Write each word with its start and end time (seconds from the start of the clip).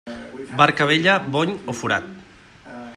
Barca 0.61 0.87
vella, 0.91 1.19
bony 1.35 1.53
o 1.73 1.77
forat. 1.83 2.11